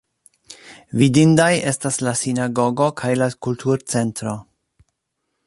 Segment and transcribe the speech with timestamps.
[1.01, 4.35] Vidindaj estas la Sinagogo kaj la Kulturcentro.